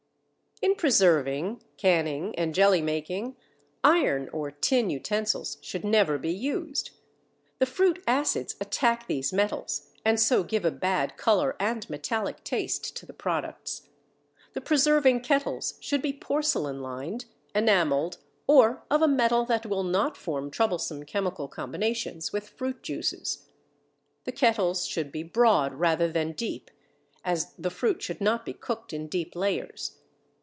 In 0.63 0.75
preserving, 0.75 1.63
canning, 1.77 2.35
and 2.35 2.53
jelly 2.53 2.83
making 2.83 3.35
iron 3.83 4.29
or 4.31 4.51
tin 4.51 4.91
utensils 4.91 5.57
should 5.61 5.83
never 5.83 6.19
be 6.19 6.31
used. 6.31 6.91
The 7.57 7.65
fruit 7.65 8.03
acids 8.05 8.55
attack 8.61 9.07
these 9.07 9.33
metals 9.33 9.89
and 10.05 10.19
so 10.19 10.43
give 10.43 10.63
a 10.63 10.69
bad 10.69 11.17
color 11.17 11.55
and 11.59 11.89
metallic 11.89 12.43
taste 12.43 12.95
to 12.97 13.07
the 13.07 13.13
products. 13.13 13.89
The 14.53 14.61
preserving 14.61 15.21
kettles 15.21 15.79
should 15.79 16.03
be 16.03 16.13
porcelain 16.13 16.79
lined, 16.83 17.25
enameled, 17.55 18.19
or 18.45 18.83
of 18.91 19.01
a 19.01 19.07
metal 19.07 19.45
that 19.45 19.65
will 19.65 19.83
not 19.83 20.15
form 20.15 20.51
troublesome 20.51 21.05
chemical 21.05 21.47
combinations 21.47 22.31
with 22.31 22.47
fruit 22.49 22.83
juices. 22.83 23.47
The 24.25 24.31
kettles 24.31 24.85
should 24.85 25.11
be 25.11 25.23
broad 25.23 25.73
rather 25.73 26.11
than 26.11 26.33
deep, 26.33 26.69
as 27.25 27.53
the 27.55 27.71
fruit 27.71 28.03
should 28.03 28.21
not 28.21 28.45
be 28.45 28.53
cooked 28.53 28.93
in 28.93 29.07
deep 29.07 29.35
layers. 29.35 29.97